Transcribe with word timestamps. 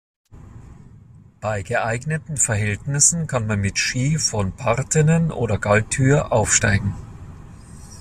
Bei 1.41 1.61
geeigneten 1.61 2.35
Verhältnissen 2.37 3.27
kann 3.27 3.45
man 3.45 3.61
mit 3.61 3.77
Ski 3.77 4.17
von 4.17 4.51
Partenen 4.51 5.31
oder 5.31 5.59
Galtür 5.59 6.31
aufsteigen. 6.31 6.95